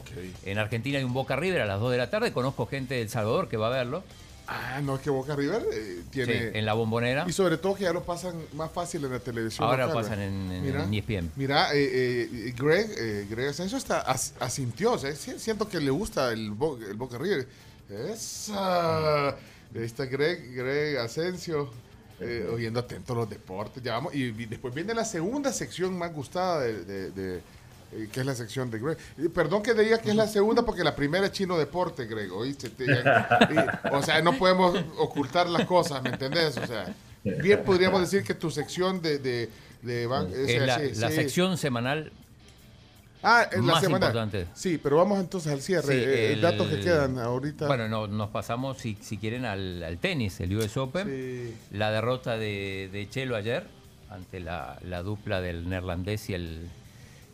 En 0.44 0.58
Argentina 0.58 0.98
hay 0.98 1.04
un 1.04 1.14
Boca 1.14 1.36
River 1.36 1.62
a 1.62 1.66
las 1.66 1.80
2 1.80 1.90
de 1.92 1.96
la 1.96 2.10
tarde. 2.10 2.32
Conozco 2.32 2.66
gente 2.66 2.96
del 2.96 3.08
Salvador 3.08 3.48
que 3.48 3.56
va 3.56 3.68
a 3.68 3.70
verlo. 3.70 4.04
Ah, 4.46 4.80
no, 4.82 4.96
es 4.96 5.00
que 5.00 5.08
Boca 5.10 5.34
River 5.34 5.64
eh, 5.72 5.96
Sí, 6.02 6.08
tiene... 6.10 6.58
en 6.58 6.66
la 6.66 6.74
bombonera. 6.74 7.24
Y 7.26 7.32
sobre 7.32 7.56
todo 7.56 7.74
que 7.74 7.84
ya 7.84 7.92
lo 7.94 8.04
pasan 8.04 8.34
más 8.52 8.70
fácil 8.70 9.04
en 9.04 9.12
la 9.12 9.18
televisión. 9.18 9.66
Ahora 9.66 9.86
local, 9.86 10.02
pasan 10.02 10.20
en- 10.20 10.52
en- 10.52 10.66
en 10.80 10.94
ESPN. 10.94 11.30
Mira, 11.36 11.72
eh, 11.74 12.28
eh, 12.30 12.54
Greg, 12.56 13.28
Greg 13.30 13.48
Asensio 13.48 13.78
está 13.78 14.00
as- 14.02 14.34
asintió. 14.40 14.98
siento 14.98 15.66
que 15.68 15.80
le 15.80 15.90
gusta 15.90 16.30
el, 16.32 16.50
Bo- 16.50 16.76
el 16.78 16.94
Boca 16.94 17.16
River. 17.18 17.48
Esa. 17.88 19.28
Ahí 19.28 19.82
está 19.82 20.04
Greg, 20.06 20.54
Greg 20.54 20.98
Asensio. 20.98 21.70
oyendo 22.52 22.80
atento 22.80 23.12
a 23.12 23.16
los 23.16 23.28
deportes. 23.30 23.82
Ya 23.82 23.94
vamos, 23.94 24.14
y, 24.14 24.30
después 24.46 24.72
viene 24.74 24.94
la 24.94 25.04
segunda 25.04 25.52
sección 25.52 25.96
más 25.98 26.12
gustada 26.14 26.60
de, 26.60 26.84
de- 26.84 27.10
de 27.10 27.42
eh, 27.96 28.08
que 28.12 28.20
es 28.20 28.26
la 28.26 28.34
sección 28.34 28.70
de 28.70 28.78
Greg. 28.78 28.98
Perdón 29.32 29.62
que 29.62 29.74
diga 29.74 29.98
que 29.98 30.10
es 30.10 30.16
la 30.16 30.26
segunda 30.28 30.64
porque 30.64 30.82
la 30.84 30.94
primera 30.96 31.26
es 31.26 31.32
Chino 31.32 31.56
Deporte, 31.56 32.06
Greg, 32.06 32.30
o 32.32 34.02
sea, 34.02 34.20
no 34.22 34.36
podemos 34.38 34.76
ocultar 34.98 35.48
las 35.48 35.64
cosas, 35.66 36.02
¿me 36.02 36.10
entendés? 36.10 36.56
O 36.58 36.66
sea, 36.66 36.94
bien 37.24 37.62
podríamos 37.64 38.00
decir 38.00 38.22
que 38.24 38.34
tu 38.34 38.50
sección 38.50 39.00
de... 39.02 39.18
de, 39.18 39.50
de 39.82 40.08
ban- 40.08 40.30
Es 40.32 40.60
la, 40.66 40.78
sí, 40.78 40.94
la 41.00 41.08
sí. 41.10 41.14
sección 41.16 41.58
semanal 41.58 42.10
Ah, 43.26 43.48
en 43.52 43.66
la 43.66 43.80
semana. 43.80 44.06
importante. 44.06 44.46
Sí, 44.54 44.76
pero 44.82 44.98
vamos 44.98 45.18
entonces 45.18 45.50
al 45.50 45.62
cierre. 45.62 45.94
Sí, 45.94 46.04
Eh, 46.06 46.32
el- 46.34 46.42
datos 46.42 46.66
que 46.68 46.80
quedan 46.80 47.18
ahorita. 47.18 47.66
Bueno, 47.68 47.88
no, 47.88 48.06
nos 48.06 48.28
pasamos, 48.28 48.76
si, 48.76 48.98
si 49.00 49.16
quieren, 49.16 49.46
al, 49.46 49.82
al 49.82 49.96
tenis, 49.96 50.40
el 50.40 50.54
US 50.54 50.76
Open. 50.76 51.08
Sí. 51.08 51.54
La 51.70 51.90
derrota 51.90 52.36
de, 52.36 52.90
de 52.92 53.08
Chelo 53.08 53.34
ayer 53.36 53.66
ante 54.10 54.40
la, 54.40 54.78
la 54.82 55.02
dupla 55.02 55.40
del 55.40 55.66
neerlandés 55.70 56.28
y 56.28 56.34
el, 56.34 56.68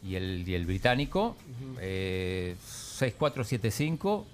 y 0.02 0.14
el, 0.16 0.44
y 0.48 0.54
el 0.54 0.66
británico. 0.66 1.36
Eh, 1.80 2.56
6-4, 2.98 3.14
7-5. 3.44 4.24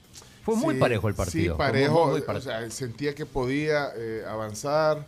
Fue 0.44 0.54
muy 0.56 0.74
Sí, 0.74 0.80
parejo 0.80 1.08
el 1.08 1.14
partido. 1.14 1.42
Sí, 1.42 1.48
muy, 1.48 1.58
parejo. 1.58 2.02
muy, 2.04 2.10
muy 2.12 2.20
o 2.20 2.26
parejo. 2.26 2.44
sea, 2.44 2.70
sentía 2.70 3.14
que 3.14 3.26
podía 3.26 3.88
eh, 3.96 4.22
avanzar. 4.28 5.06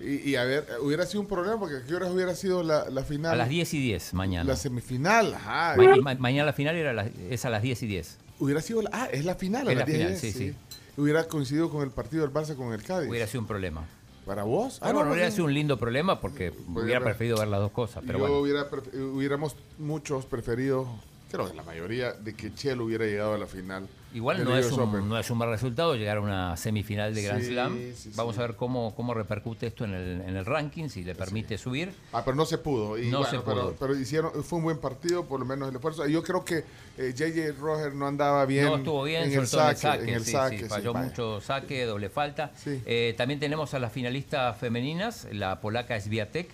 Y, 0.00 0.30
y 0.30 0.36
a 0.36 0.42
ver, 0.44 0.66
hubiera 0.80 1.06
sido 1.06 1.20
un 1.20 1.28
problema 1.28 1.58
porque 1.60 1.76
¿a 1.76 1.82
qué 1.84 1.94
horas 1.94 2.10
hubiera 2.10 2.34
sido 2.34 2.64
la, 2.64 2.90
la 2.90 3.04
final? 3.04 3.32
a 3.32 3.36
las 3.36 3.48
10 3.48 3.74
y 3.74 3.80
10 3.80 4.14
mañana. 4.14 4.44
La 4.48 4.56
semifinal, 4.56 5.34
ajá. 5.34 5.76
Ma- 5.76 5.96
ma- 5.96 6.14
mañana 6.16 6.46
la 6.46 6.52
final 6.52 6.74
era 6.74 6.92
la- 6.92 7.08
es 7.30 7.44
a 7.44 7.50
las 7.50 7.62
10 7.62 7.82
y 7.84 7.86
10. 7.86 8.18
Hubiera 8.40 8.60
sido 8.60 8.82
la, 8.82 8.90
ah, 8.92 9.08
es 9.12 9.24
la 9.24 9.36
final, 9.36 9.68
a 9.68 9.70
Es 9.72 9.78
las 9.78 9.88
la 9.88 9.94
10 9.94 10.06
final, 10.06 10.20
sí, 10.20 10.32
sí. 10.32 10.54
Hubiera 10.96 11.24
coincidido 11.28 11.70
con 11.70 11.84
el 11.84 11.90
partido 11.90 12.22
del 12.26 12.34
Barça 12.34 12.56
con 12.56 12.72
el 12.72 12.82
Cádiz. 12.82 13.08
Hubiera 13.08 13.28
sido 13.28 13.42
un 13.42 13.46
problema. 13.46 13.86
¿Para 14.24 14.44
vos? 14.44 14.78
Ah, 14.80 14.92
bueno, 14.92 15.10
hubiera 15.10 15.28
no, 15.28 15.32
sido 15.32 15.44
un 15.46 15.54
lindo 15.54 15.78
problema 15.78 16.20
porque 16.20 16.52
hubiera 16.68 17.00
preferido 17.00 17.38
ver 17.38 17.48
las 17.48 17.60
dos 17.60 17.72
cosas. 17.72 18.04
Pero 18.06 18.18
Yo 18.18 18.24
bueno. 18.24 18.38
hubiera, 18.38 18.68
hubiéramos 19.14 19.56
muchos 19.78 20.26
preferido, 20.26 20.86
creo 21.32 21.48
que 21.50 21.56
la 21.56 21.62
mayoría, 21.64 22.12
de 22.12 22.34
que 22.34 22.54
Chelo 22.54 22.84
hubiera 22.84 23.04
llegado 23.06 23.34
a 23.34 23.38
la 23.38 23.46
final. 23.46 23.88
Igual 24.14 24.44
no 24.44 24.54
es, 24.58 24.70
un, 24.70 25.08
no 25.08 25.18
es 25.18 25.30
un 25.30 25.38
mal 25.38 25.48
resultado 25.48 25.94
llegar 25.96 26.18
a 26.18 26.20
una 26.20 26.54
semifinal 26.58 27.14
de 27.14 27.22
Grand 27.22 27.40
Sí, 27.40 27.46
Slam. 27.52 27.78
sí, 27.96 28.10
Vamos 28.14 28.34
sí. 28.34 28.42
a 28.42 28.46
ver 28.46 28.56
cómo, 28.56 28.94
cómo 28.94 29.14
repercute 29.14 29.66
esto 29.68 29.84
en 29.86 29.94
el, 29.94 30.20
en 30.20 30.36
el 30.36 30.44
ranking, 30.44 30.90
si 30.90 31.02
le 31.02 31.14
permite 31.14 31.56
subir. 31.56 31.90
Ah, 32.12 32.22
pero 32.22 32.36
no 32.36 32.44
se 32.44 32.58
pudo. 32.58 32.98
Y 32.98 33.08
No 33.10 33.20
bueno, 33.20 33.30
se 33.30 33.38
pero- 33.40 33.60
pudo. 33.62 33.76
Pero, 33.80 33.98
hicieron, 33.98 34.44
fue 34.44 34.58
un 34.58 34.64
buen 34.64 34.78
partido, 34.78 35.24
por 35.24 35.40
lo 35.40 35.46
menos 35.46 35.70
el 35.70 35.76
esfuerzo. 35.76 36.06
Yo 36.06 36.22
creo 36.22 36.44
que 36.44 36.62
eh, 36.98 37.14
JJ 37.16 37.58
Roger 37.58 37.94
no 37.94 38.06
andaba 38.06 38.44
bien. 38.44 38.66
no 38.66 38.76
estuvo 38.76 39.02
bien, 39.04 39.22
en 39.32 39.38
el 39.38 39.46
saque. 39.46 40.02
en 40.02 40.08
el 40.10 40.24
saque. 40.26 40.56
en 40.56 40.62
el 40.64 40.68
falló 40.68 40.92
mucho 40.92 41.40
saque, 41.40 41.86
doble 41.86 42.10
falta. 42.10 42.52
Eh, 42.66 43.14
también 43.16 43.40
tenemos 43.40 43.72
a 43.72 43.78
las 43.78 43.92
finalistas 43.92 44.58
femeninas, 44.58 45.26
la 45.32 45.58
polaca 45.62 45.98
Sviatek 45.98 46.50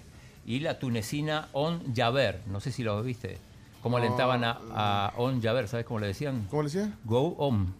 y 0.46 0.60
la 0.60 0.78
tunecina 0.78 1.48
On 1.52 1.92
Javer. 1.92 2.40
No 2.46 2.60
sé 2.60 2.70
si 2.70 2.84
lo 2.84 3.02
viste. 3.02 3.38
Cómo 3.88 3.98
No, 3.98 4.04
alentaban 4.04 4.44
a, 4.44 4.58
a 4.74 5.12
On 5.16 5.40
Javer, 5.40 5.66
¿sabes 5.66 5.86
cómo 5.86 5.98
le 6.00 6.08
decían? 6.08 6.46
¿Cómo 6.50 6.62
le 6.62 6.68
decía? 6.68 6.92
Go 7.04 7.34
On, 7.38 7.72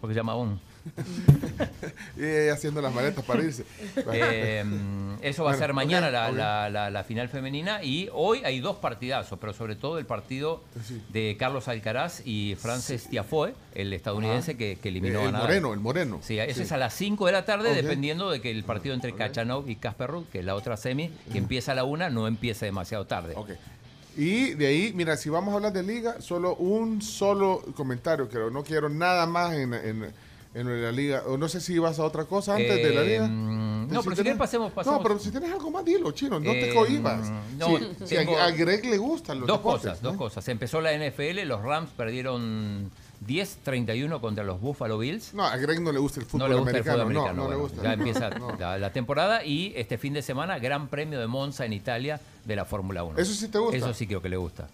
porque 0.00 0.14
se 0.14 0.20
llama 0.20 0.36
On. 0.36 0.60
Y 2.16 2.22
ella 2.24 2.54
haciendo 2.54 2.80
las 2.80 2.94
maletas 2.94 3.22
para 3.24 3.42
irse. 3.42 3.64
Eh, 4.14 4.64
eso 5.22 5.44
va 5.44 5.52
a 5.52 5.56
ser 5.56 5.74
mañana 5.74 6.10
la, 6.10 6.28
ok. 6.30 6.36
la- 6.36 6.70
la- 6.70 6.90
la 6.90 7.04
final 7.04 7.28
femenina 7.28 7.82
y 7.82 8.08
hoy 8.14 8.42
hay 8.44 8.60
dos 8.60 8.76
partidazos, 8.76 9.38
pero 9.38 9.52
sobre 9.52 9.74
todo 9.76 9.98
el 9.98 10.06
partido 10.06 10.62
Sí. 10.86 11.02
de 11.10 11.36
Carlos 11.38 11.68
Alcaraz 11.68 12.22
y 12.24 12.54
Frances 12.58 13.08
Tiafoe, 13.08 13.54
el 13.74 13.92
estadounidense 13.92 14.56
que, 14.56 14.78
que 14.80 14.88
eliminó 14.88 15.18
Eh, 15.18 15.22
a 15.22 15.26
el 15.26 15.32
Nadal. 15.32 15.46
moreno, 15.48 15.72
el 15.74 15.80
moreno. 15.80 16.20
Sí, 16.22 16.38
ese 16.38 16.54
Sí. 16.54 16.62
es 16.62 16.72
a 16.72 16.76
las 16.78 16.94
5 16.94 17.26
de 17.26 17.32
la 17.32 17.44
tarde, 17.44 17.74
dependiendo 17.74 18.30
de 18.30 18.40
que 18.40 18.50
el 18.50 18.64
partido 18.64 18.94
entre 18.94 19.12
Kachanov 19.14 19.68
y 19.68 19.76
Casper 19.76 20.10
Ruud, 20.10 20.24
que 20.32 20.38
es 20.38 20.44
la 20.44 20.54
otra 20.54 20.76
semi, 20.78 21.10
que 21.30 21.38
empieza 21.38 21.72
a 21.72 21.74
la 21.74 21.84
una, 21.84 22.08
no 22.08 22.26
empiece 22.26 22.64
demasiado 22.64 23.06
tarde. 23.06 23.34
Y 24.20 24.50
de 24.54 24.66
ahí, 24.66 24.92
mira, 24.94 25.16
si 25.16 25.30
vamos 25.30 25.52
a 25.52 25.56
hablar 25.56 25.72
de 25.72 25.82
liga, 25.82 26.20
solo 26.20 26.54
un 26.56 27.00
solo 27.00 27.62
comentario, 27.74 28.28
creo. 28.28 28.50
No 28.50 28.62
quiero 28.62 28.90
nada 28.90 29.24
más 29.26 29.54
en, 29.54 29.72
en- 29.72 30.12
en 30.52 30.82
la 30.82 30.92
liga. 30.92 31.22
O 31.26 31.38
no 31.38 31.48
sé 31.48 31.58
si 31.60 31.78
vas 31.78 31.98
a 31.98 32.04
otra 32.04 32.24
cosa 32.26 32.54
antes 32.56 32.76
de 32.82 32.90
la 32.94 33.00
Eh, 33.00 33.06
liga. 33.06 33.26
mm, 33.28 33.88
no, 33.90 34.02
pero 34.02 34.16
si 34.16 34.22
quieres 34.22 34.36
pasemos- 34.38 34.72
pasemos- 34.72 34.98
No, 34.98 35.02
pero 35.02 35.18
si 35.18 35.30
tienes 35.30 35.50
algo 35.50 35.70
más, 35.70 35.84
dilo, 35.86 36.10
chino. 36.12 36.38
No 36.38 36.50
te 36.52 36.70
Eh, 36.70 36.74
cohibas. 36.74 37.30
no, 37.56 37.78
si 38.04 38.16
a, 38.16 38.20
a 38.44 38.50
Greg 38.50 38.84
le 38.84 38.98
gustan 38.98 39.38
los 39.40 39.46
Dos 39.46 39.56
deportes, 39.58 39.82
cosas, 39.92 40.02
¿no? 40.02 40.08
dos 40.10 40.18
cosas. 40.18 40.46
Empezó 40.48 40.82
la 40.82 40.92
NFL, 40.92 41.44
los 41.46 41.62
Rams 41.62 41.88
perdieron 41.96 42.90
10-31 43.26 44.20
contra 44.20 44.44
los 44.44 44.60
Buffalo 44.60 44.98
Bills. 44.98 45.34
No, 45.34 45.44
a 45.44 45.56
Greg 45.56 45.80
no 45.80 45.92
le 45.92 45.98
gusta 45.98 46.20
el 46.20 46.26
fútbol 46.26 46.48
no 46.48 46.48
le 46.48 46.60
gusta 46.60 46.70
americano. 46.70 46.96
el 47.02 47.02
fútbol 47.08 47.16
americano. 47.16 47.36
no, 47.36 47.42
no 47.44 47.50
le 47.50 47.56
bueno, 47.56 47.74
gusta. 47.74 47.82
Ya 47.82 47.92
empieza 47.94 48.30
la, 48.58 48.78
la 48.78 48.92
temporada 48.92 49.44
y 49.44 49.72
este 49.76 49.98
fin 49.98 50.12
de 50.14 50.22
semana, 50.22 50.58
Gran 50.58 50.88
Premio 50.88 51.20
de 51.20 51.26
Monza 51.26 51.64
en 51.66 51.72
Italia 51.72 52.20
de 52.44 52.56
la 52.56 52.64
Fórmula 52.64 53.04
1. 53.04 53.18
¿Eso 53.18 53.34
sí 53.34 53.48
te 53.48 53.58
gusta? 53.58 53.76
Eso 53.76 53.92
sí 53.94 54.06
creo 54.06 54.22
que 54.22 54.28
le 54.28 54.36
gusta. 54.36 54.68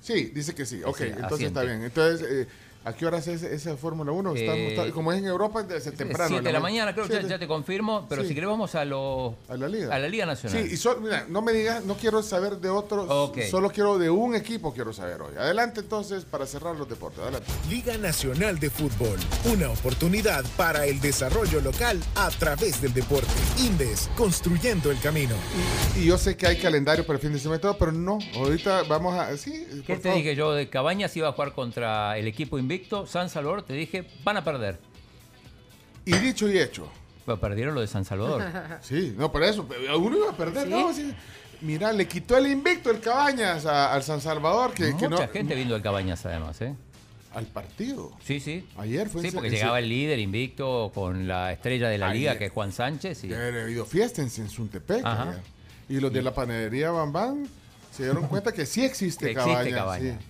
Sí, 0.00 0.30
dice 0.34 0.54
que 0.54 0.66
sí. 0.66 0.82
Ok, 0.84 0.98
Sí, 0.98 1.04
entonces 1.04 1.32
asiente. 1.32 1.46
está 1.46 1.62
bien. 1.62 1.82
Entonces, 1.82 2.28
eh, 2.30 2.48
¿a 2.84 2.92
qué 2.92 3.06
horas 3.06 3.26
es 3.28 3.42
esa 3.42 3.76
Fórmula 3.76 4.12
1? 4.12 4.34
Está- 4.34 4.54
Eh, 4.56 4.68
está- 4.74 4.90
como 4.92 5.12
es 5.12 5.18
en 5.18 5.26
Europa, 5.26 5.60
es 5.74 5.84
temprano. 5.84 6.28
7 6.28 6.36
en 6.38 6.44
de 6.44 6.52
la 6.52 6.60
mañana, 6.60 6.92
creo 6.94 7.06
que 7.06 7.14
ya, 7.14 7.22
ya 7.22 7.38
te 7.38 7.46
confirmo, 7.46 8.06
pero 8.08 8.22
Sí. 8.22 8.28
si 8.28 8.34
querés 8.34 8.48
vamos 8.50 8.74
a, 8.74 8.84
los, 8.84 9.34
A 9.48 9.56
la 9.56 9.68
Liga. 9.68 9.94
a 9.94 9.98
la 9.98 10.08
Liga 10.08 10.26
Nacional. 10.26 10.68
Sí, 10.68 10.74
y 10.76 11.00
mira, 11.02 11.26
no 11.28 11.42
me 11.42 11.52
digas, 11.52 11.84
no 11.84 11.94
quiero 11.94 12.22
saber 12.22 12.58
de 12.58 12.68
otros, 12.68 13.06
Ok. 13.08 13.38
solo 13.50 13.70
quiero 13.70 13.98
de 13.98 14.10
un 14.10 14.34
equipo 14.34 14.72
quiero 14.74 14.92
saber 14.92 15.20
hoy. 15.22 15.34
Adelante 15.36 15.80
entonces 15.80 16.24
para 16.24 16.46
cerrar 16.46 16.76
los 16.76 16.88
deportes. 16.88 17.20
Adelante. 17.20 17.46
Liga 17.70 17.96
Nacional 17.98 18.58
de 18.58 18.70
Fútbol, 18.70 19.18
una 19.52 19.70
oportunidad 19.70 20.44
para 20.56 20.86
el 20.86 21.00
desarrollo 21.00 21.60
local 21.60 22.00
a 22.14 22.30
través 22.30 22.80
del 22.80 22.92
deporte. 22.92 23.28
Indes, 23.58 24.10
construyendo 24.16 24.90
el 24.90 25.00
camino. 25.00 25.34
Y 25.96 26.06
yo 26.06 26.18
sé 26.18 26.36
que 26.36 26.46
hay 26.46 26.58
calendario 26.58 27.06
para 27.06 27.16
el 27.16 27.22
fin 27.22 27.32
de 27.32 27.38
semana 27.38 27.58
y 27.58 27.62
todo, 27.62 27.78
pero 27.78 27.92
no. 27.92 28.18
Ahorita 28.36 28.82
vamos 28.84 29.14
a. 29.18 29.36
Sí, 29.36 29.66
¿Qué 29.86 29.94
por 29.94 29.96
te 29.96 30.02
favor. 30.02 30.18
dije 30.18 30.34
yo 30.36 30.52
de 30.52 30.68
Cabañas 30.68 31.16
iba 31.16 31.28
a 31.28 31.32
jugar 31.32 31.52
contra 31.54 32.18
el 32.18 32.26
equipo 32.26 32.58
invicto? 32.74 33.06
San 33.06 33.28
Salvador, 33.30 33.62
te 33.62 33.72
dije, 33.74 34.06
van 34.24 34.36
a 34.36 34.44
perder. 34.44 34.78
Y 36.04 36.12
dicho 36.18 36.48
y 36.48 36.58
hecho. 36.58 36.88
Pero 37.24 37.40
perdieron 37.40 37.74
lo 37.74 37.80
de 37.80 37.86
San 37.86 38.04
Salvador. 38.04 38.42
Sí, 38.82 39.14
no, 39.16 39.32
por 39.32 39.42
eso. 39.42 39.66
Uno 39.98 40.16
iba 40.16 40.30
a 40.30 40.36
perder. 40.36 40.68
No, 40.68 40.92
sí. 40.92 41.14
Mira, 41.62 41.92
le 41.92 42.06
quitó 42.06 42.36
el 42.36 42.46
invicto 42.48 42.90
el 42.90 43.00
Cabañas 43.00 43.64
a- 43.64 43.92
al 43.94 44.02
San 44.02 44.20
Salvador. 44.20 44.72
Que, 44.74 44.86
que 44.96 45.08
Mucha 45.08 45.08
no, 45.26 45.28
gente 45.28 45.54
viendo 45.54 45.74
el 45.76 45.82
Cabañas 45.82 46.26
además, 46.26 46.60
¿eh? 46.60 46.74
Al 47.34 47.46
partido. 47.46 48.12
Sí, 48.22 48.38
sí. 48.38 48.68
Ayer 48.76 49.08
fue 49.08 49.22
Sí, 49.22 49.30
porque 49.32 49.50
llegaba 49.50 49.78
el 49.78 49.88
líder 49.88 50.18
invicto 50.18 50.92
con 50.94 51.26
la 51.26 51.52
estrella 51.52 51.88
de 51.88 51.98
la 51.98 52.08
Ayer. 52.10 52.18
liga, 52.20 52.38
que 52.38 52.44
es 52.46 52.52
Juan 52.52 52.70
Sánchez. 52.70 53.24
Y... 53.24 53.28
Ya 53.28 53.46
había 53.48 53.62
habido 53.62 53.86
fiesta 53.86 54.20
en 54.22 54.28
ya. 54.30 55.42
Y 55.88 56.00
los 56.00 56.12
de 56.12 56.22
la 56.22 56.34
panadería 56.34 56.90
Bambán 56.90 57.48
se 57.90 58.04
dieron 58.04 58.26
cuenta 58.28 58.52
que 58.52 58.66
sí 58.66 58.84
existe 58.84 59.26
Que 59.26 59.32
existe 59.32 59.50
Cabañas. 59.52 59.74
Cabañas. 59.78 60.16
sí. 60.20 60.26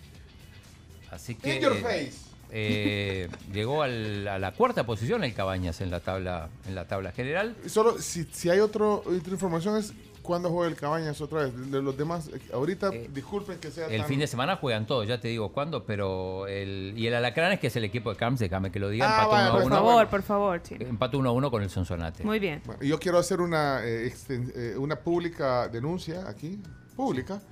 Así 1.10 1.34
que 1.34 1.56
In 1.56 1.62
your 1.62 1.76
face. 1.80 2.12
Eh, 2.56 3.28
llegó 3.52 3.82
al- 3.82 4.26
a 4.28 4.38
la 4.38 4.52
cuarta 4.52 4.86
posición 4.86 5.24
el 5.24 5.34
Cabañas 5.34 5.80
en 5.80 5.90
la 5.90 6.00
tabla, 6.00 6.48
en 6.66 6.74
la 6.74 6.86
tabla 6.86 7.10
general. 7.12 7.56
Solo 7.66 7.98
si, 7.98 8.24
si 8.24 8.48
hay 8.48 8.60
otro, 8.60 8.98
otra 9.06 9.32
información 9.32 9.76
es 9.76 9.92
cuándo 10.22 10.48
juega 10.50 10.70
el 10.70 10.76
Cabañas 10.76 11.20
otra 11.20 11.44
vez. 11.44 11.70
De 11.70 11.82
los 11.82 11.96
demás, 11.98 12.28
eh, 12.28 12.40
ahorita, 12.54 12.90
disculpen 12.90 13.58
que 13.58 13.70
sea 13.70 13.88
El 13.88 13.98
tan- 14.02 14.08
fin 14.08 14.20
de 14.20 14.26
semana 14.26 14.56
juegan 14.56 14.86
todos, 14.86 15.06
ya 15.06 15.20
te 15.20 15.28
digo 15.28 15.52
cuándo, 15.52 15.84
pero 15.84 16.46
el, 16.46 16.94
y 16.96 17.06
el 17.08 17.14
Alacranes, 17.14 17.58
que 17.60 17.66
es 17.66 17.76
el 17.76 17.84
equipo 17.84 18.10
de 18.10 18.16
Camps, 18.16 18.40
déjame 18.40 18.70
que 18.72 18.78
lo 18.78 18.88
diga, 18.88 19.04
Ah, 19.06 19.24
empató 19.24 19.30
vaya, 19.32 19.48
1 19.48 19.50
a 19.50 19.52
Por 19.58 19.66
1. 19.66 19.76
favor, 19.76 20.08
por 20.08 20.22
favor, 20.22 20.62
chino. 20.62 20.86
Empató 20.86 21.18
1 21.18 21.28
a 21.28 21.32
1 21.32 21.50
con 21.50 21.62
el 21.62 21.68
Sonsonate. 21.70 22.24
Muy 22.24 22.38
bien. 22.38 22.62
Bueno, 22.64 22.82
yo 22.82 22.98
quiero 22.98 23.18
hacer 23.18 23.40
una, 23.40 23.80
eh, 23.84 24.14
eh, 24.30 24.74
una 24.78 24.96
pública 24.96 25.68
denuncia 25.68 26.26
aquí, 26.28 26.58
pública, 26.96 27.42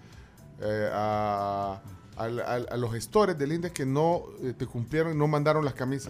eh, 0.62 0.88
a, 0.92 1.80
al- 2.16 2.40
al- 2.40 2.68
a 2.70 2.76
los 2.76 2.92
gestores 2.92 3.38
del 3.38 3.52
INDES 3.52 3.72
que 3.72 3.86
no 3.86 4.22
eh, 4.42 4.52
te 4.56 4.66
cumplieron 4.66 5.14
y 5.14 5.16
no 5.16 5.26
mandaron 5.28 5.64
las 5.64 5.74
camisas. 5.74 6.08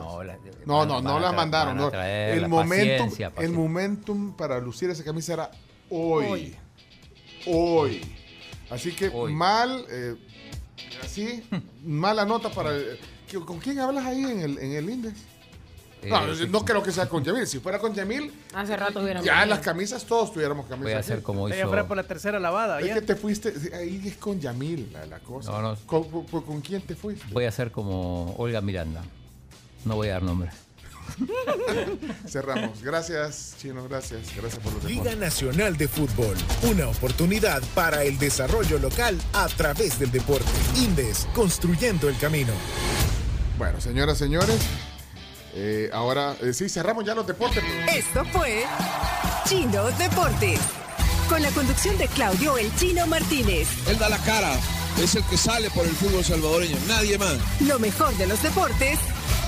No, 0.67 0.85
la- 0.85 0.87
no, 0.87 0.97
van- 0.97 1.05
no, 1.05 1.21
las 1.21 1.35
mandaron. 1.35 1.77
no. 1.77 1.91
El 2.35 2.43
la 2.43 2.49
momentum, 2.49 3.09
paciencia, 3.11 3.33
el 3.45 3.53
momentum 3.53 4.33
para 4.37 4.59
lucir 4.61 4.91
esa 4.91 5.05
camisa 5.05 5.33
era 5.35 5.51
hoy. 5.91 6.57
Hoy. 7.47 8.01
Así 8.71 8.93
que 8.93 9.11
mal, 9.33 9.85
eh, 9.91 10.17
así, 11.05 11.43
mala 11.85 12.25
nota 12.25 12.49
para... 12.51 12.71
el- 12.71 12.99
¿Con 13.47 13.59
quién 13.61 13.79
hablas 13.79 14.05
ahí 14.05 14.23
en 14.25 14.41
el, 14.41 14.59
en 14.59 14.73
el 14.73 14.91
INDES? 14.91 15.15
No, 16.09 16.33
Eh, 16.33 16.49
no 16.49 16.65
creo 16.65 16.83
que 16.83 16.91
sea 16.93 17.09
con 17.09 17.23
Yamil. 17.25 17.47
Si 17.47 17.59
fuera 17.61 17.79
con 17.79 17.95
Yamil, 17.95 18.33
Hace 18.55 18.77
rato 18.77 19.01
hubiéramos 19.01 19.25
ya 19.27 19.41
venido. 19.41 19.55
las 19.57 19.65
camisas 19.65 20.05
todos 20.05 20.33
tuviéramos 20.33 20.67
camisas. 20.67 20.85
Voy 20.85 20.93
a 20.95 20.99
hacer 20.99 21.23
como 21.23 21.47
Ella 21.49 21.59
hizo- 21.59 21.69
fuera 21.69 21.87
por 21.87 21.97
la 21.97 22.03
tercera 22.03 22.39
lavada. 22.41 22.81
Es 22.81 22.87
ya. 22.89 22.95
que 22.95 23.03
te 23.03 23.15
fuiste, 23.17 23.55
ahí 23.75 24.03
es 24.07 24.17
con 24.17 24.41
Yamil 24.41 24.91
la, 24.93 25.07
la 25.07 25.19
cosa. 25.21 25.51
No, 25.53 25.63
no. 25.63 25.77
¿Con, 25.87 26.05
con- 26.25 26.43
con 26.43 26.61
quién 26.61 26.83
te 26.83 26.95
fuiste? 26.97 27.25
Voy 27.33 27.45
a 27.45 27.49
hacer 27.49 27.71
como 27.71 28.35
Olga 28.37 28.61
Miranda. 28.61 29.03
No 29.85 29.95
voy 29.97 30.09
a 30.09 30.13
dar 30.15 30.23
nombre. 30.23 30.51
Cerramos. 32.29 32.83
Gracias, 32.83 33.57
Chino, 33.61 33.85
gracias. 33.89 34.35
Gracias 34.37 34.63
por 34.63 34.73
los 34.73 34.85
Liga 34.85 35.03
deportes. 35.05 35.21
Nacional 35.21 35.77
de 35.77 35.89
Fútbol, 35.89 36.37
una 36.71 36.89
oportunidad 36.89 37.63
para 37.75 38.05
el 38.05 38.19
desarrollo 38.19 38.79
local 38.79 39.19
a 39.33 39.49
través 39.49 39.99
del 39.99 40.11
deporte. 40.11 40.47
Indes, 40.77 41.27
construyendo 41.35 42.09
el 42.09 42.17
camino. 42.19 42.53
Bueno, 43.59 43.81
señoras, 43.81 44.19
señores, 44.19 44.59
eh, 45.55 45.91
ahora 45.93 46.37
eh, 46.41 46.53
sí, 46.53 46.69
cerramos 46.69 47.05
ya 47.05 47.15
los 47.15 47.27
deportes. 47.27 47.63
Esto 47.95 48.25
fue 48.33 48.65
Chino 49.47 49.85
Deportes. 49.99 50.61
Con 51.29 51.43
la 51.43 51.51
conducción 51.51 51.97
de 51.99 52.09
Claudio 52.09 52.59
El 52.59 52.75
Chino 52.77 53.07
Martínez. 53.07 53.69
Él 53.89 53.99
da 53.99 54.09
la 54.09 54.19
cara 54.19 54.55
es 55.01 55.15
el 55.15 55.25
que 55.25 55.37
sale 55.37 55.71
por 55.71 55.87
el 55.87 55.93
fútbol 55.93 56.25
salvadoreño, 56.25 56.77
nadie 56.87 57.19
más. 57.19 57.37
Lo 57.61 57.79
mejor 57.79 58.17
de 58.17 58.27
los 58.27 58.43
deportes. 58.43 58.99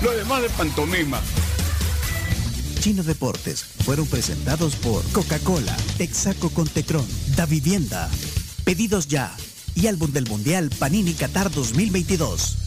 Lo 0.01 0.11
demás 0.11 0.41
de 0.41 0.49
pantomima. 0.49 1.21
Chino 2.79 3.03
Deportes 3.03 3.63
fueron 3.63 4.05
presentados 4.07 4.75
por 4.75 5.03
Coca-Cola, 5.11 5.75
Texaco 5.97 6.49
con 6.49 6.67
Tecron, 6.67 7.07
Da 7.35 7.45
Vivienda, 7.45 8.09
Pedidos 8.63 9.07
Ya 9.07 9.35
y 9.75 9.87
Álbum 9.87 10.11
del 10.11 10.27
Mundial 10.27 10.69
Panini 10.77 11.13
Qatar 11.13 11.51
2022. 11.51 12.57